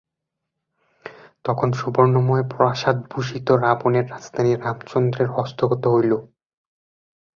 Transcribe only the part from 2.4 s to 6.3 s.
প্রাসাদভূষিত রাবণের রাজধানী রামচন্দ্রের হস্তগত হইল।